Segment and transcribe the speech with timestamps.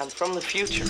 [0.00, 0.86] I'm from the future.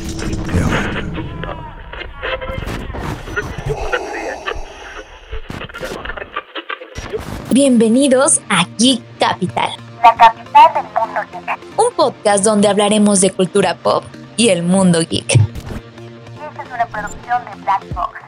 [7.50, 9.70] Bienvenidos a Geek Capital,
[10.00, 11.58] la capital del mundo geek.
[11.76, 14.04] un podcast donde hablaremos de cultura pop
[14.36, 15.34] y el mundo geek.
[15.34, 18.20] Esta es una producción de Black Box.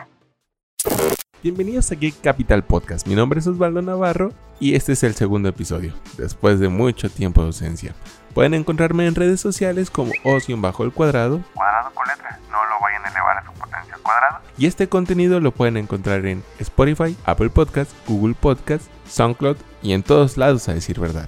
[1.44, 3.06] Bienvenidos a Geek Capital Podcast.
[3.06, 4.32] Mi nombre es Osvaldo Navarro
[4.62, 7.96] y este es el segundo episodio, después de mucho tiempo de ausencia.
[8.32, 11.42] Pueden encontrarme en redes sociales como Ocean bajo el cuadrado.
[11.52, 14.38] Cuadrado con letra, no lo vayan a elevar a su potencia al cuadrado.
[14.56, 20.04] Y este contenido lo pueden encontrar en Spotify, Apple Podcasts, Google Podcasts, SoundCloud y en
[20.04, 21.26] todos lados a decir verdad.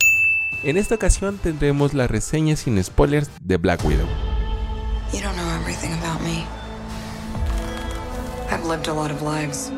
[0.63, 4.07] En esta ocasión tendremos la reseña sin spoilers de Black Widow.
[5.13, 6.47] You don't know everything about me.
[8.49, 9.73] I've lived a lot of lives.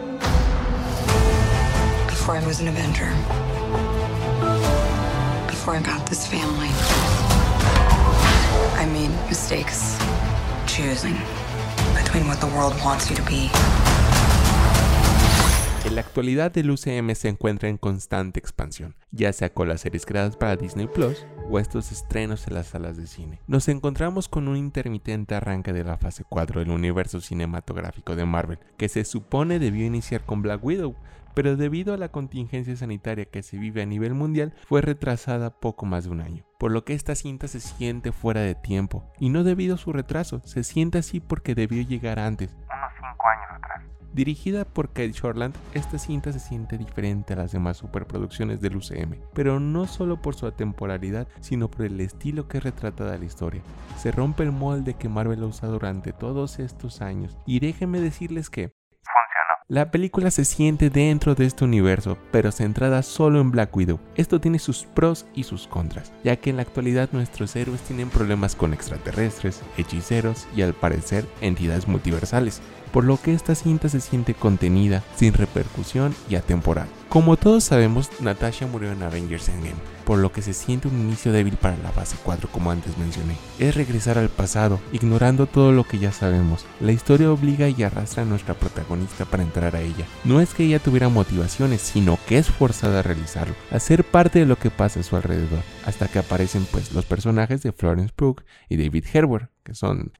[2.27, 3.07] Before I was an Avenger.
[5.47, 6.71] Before I got this family.
[8.75, 9.97] I made mistakes
[10.67, 11.15] choosing
[11.95, 13.49] between what the world wants you to be
[15.87, 20.05] En la actualidad el UCM se encuentra en constante expansión, ya sea con las series
[20.05, 23.39] creadas para Disney Plus o estos estrenos en las salas de cine.
[23.47, 28.59] Nos encontramos con un intermitente arranque de la fase 4 del universo cinematográfico de Marvel,
[28.77, 30.97] que se supone debió iniciar con Black Widow,
[31.35, 35.87] pero debido a la contingencia sanitaria que se vive a nivel mundial fue retrasada poco
[35.87, 39.29] más de un año, por lo que esta cinta se siente fuera de tiempo, y
[39.29, 43.47] no debido a su retraso, se siente así porque debió llegar antes, Unos 5 años
[43.53, 43.96] atrás.
[44.17, 49.17] Dirigida por Kate Shortland, esta cinta se siente diferente a las demás superproducciones del UCM,
[49.35, 53.61] pero no solo por su atemporalidad, sino por el estilo que retrata de la historia.
[53.99, 58.49] Se rompe el molde que Marvel ha usado durante todos estos años, y déjenme decirles
[58.49, 58.73] que.
[59.69, 63.99] La película se siente dentro de este universo, pero centrada solo en Black Widow.
[64.15, 68.09] Esto tiene sus pros y sus contras, ya que en la actualidad nuestros héroes tienen
[68.09, 72.61] problemas con extraterrestres, hechiceros y al parecer entidades multiversales,
[72.93, 76.87] por lo que esta cinta se siente contenida, sin repercusión y atemporal.
[77.17, 81.33] Como todos sabemos, Natasha murió en Avengers Endgame, por lo que se siente un inicio
[81.33, 83.39] débil para la fase 4 como antes mencioné.
[83.59, 86.67] Es regresar al pasado, ignorando todo lo que ya sabemos.
[86.79, 90.05] La historia obliga y arrastra a nuestra protagonista para entrar a ella.
[90.25, 94.41] No es que ella tuviera motivaciones, sino que es forzada a realizarlo, a ser parte
[94.41, 98.13] de lo que pasa a su alrededor, hasta que aparecen pues los personajes de Florence
[98.15, 100.13] Pugh y David Herber, que son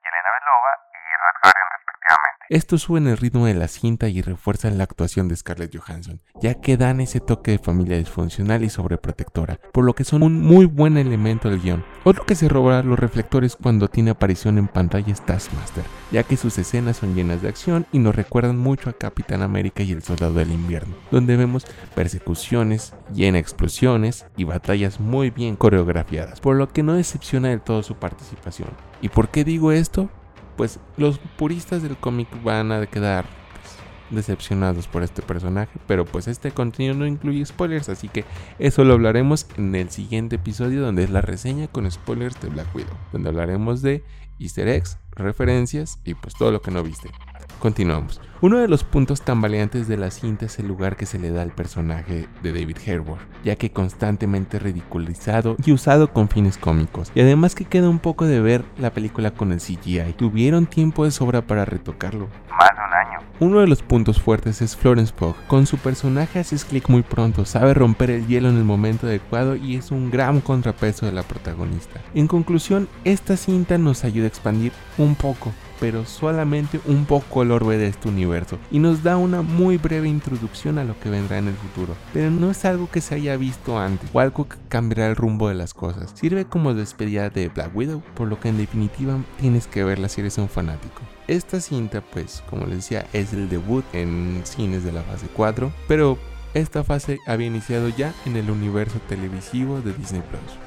[2.49, 2.57] respectivamente.
[2.57, 6.55] esto suben el ritmo de la cinta y refuerzan la actuación de Scarlett Johansson, ya
[6.55, 10.67] que dan ese toque de familia disfuncional y sobreprotectora, por lo que son un muy
[10.67, 11.85] buen elemento del guion.
[12.05, 16.37] Otro que se roba los reflectores cuando tiene aparición en pantalla es Taskmaster, ya que
[16.37, 20.03] sus escenas son llenas de acción y nos recuerdan mucho a Capitán América y el
[20.03, 26.69] Soldado del Invierno, donde vemos persecuciones, llena explosiones y batallas muy bien coreografiadas, por lo
[26.69, 28.69] que no decepciona del todo su participación.
[29.03, 30.09] ¿Y por qué digo esto?
[30.57, 33.77] Pues los puristas del cómic van a quedar pues,
[34.11, 38.25] decepcionados por este personaje, pero pues este contenido no incluye spoilers, así que
[38.59, 42.75] eso lo hablaremos en el siguiente episodio donde es la reseña con spoilers de Black
[42.75, 44.05] Widow, donde hablaremos de
[44.39, 47.11] easter eggs, referencias y pues todo lo que no viste.
[47.59, 48.21] Continuamos.
[48.43, 51.41] Uno de los puntos tambaleantes de la cinta es el lugar que se le da
[51.41, 57.11] al personaje de David Harbour, ya que constantemente ridiculizado y usado con fines cómicos.
[57.15, 60.13] Y además que queda un poco de ver la película con el CGI.
[60.19, 62.29] Tuvieron tiempo de sobra para retocarlo.
[62.51, 63.27] Más de un año.
[63.41, 65.35] Uno de los puntos fuertes es Florence Pugh.
[65.49, 69.57] Con su personaje haces clic muy pronto, sabe romper el hielo en el momento adecuado
[69.57, 72.03] y es un gran contrapeso de la protagonista.
[72.13, 77.51] En conclusión, esta cinta nos ayuda a expandir un poco pero solamente un poco el
[77.51, 81.39] orbe de este universo y nos da una muy breve introducción a lo que vendrá
[81.39, 81.95] en el futuro.
[82.13, 85.49] Pero no es algo que se haya visto antes o algo que cambiará el rumbo
[85.49, 86.13] de las cosas.
[86.15, 90.21] Sirve como despedida de Black Widow, por lo que en definitiva tienes que verla si
[90.21, 91.03] eres un fanático.
[91.29, 95.73] Esta cinta, pues, como les decía, es el debut en cines de la fase 4,
[95.89, 96.19] pero
[96.55, 100.59] esta fase había iniciado ya en el universo televisivo de Disney Plus.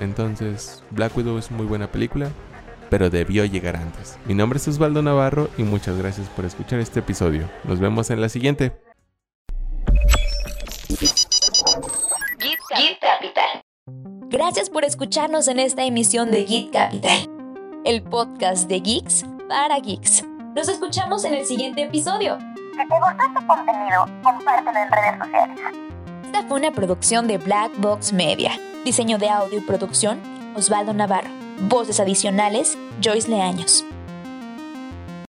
[0.00, 2.28] Entonces, Black Widow es muy buena película,
[2.90, 4.18] pero debió llegar antes.
[4.26, 7.48] Mi nombre es Osvaldo Navarro y muchas gracias por escuchar este episodio.
[7.64, 8.72] Nos vemos en la siguiente.
[12.76, 13.62] Geek Capital.
[14.28, 17.28] Gracias por escucharnos en esta emisión de Geek Capital,
[17.84, 20.24] el podcast de geeks para geeks.
[20.54, 22.38] Nos escuchamos en el siguiente episodio.
[22.38, 25.60] Si te gustó este contenido, compártelo en redes sociales.
[26.24, 28.52] Esta fue una producción de Black Box Media.
[28.84, 30.20] Diseño de audio y producción,
[30.56, 31.30] Osvaldo Navarro.
[31.58, 33.84] Voces adicionales, Joyce Leaños.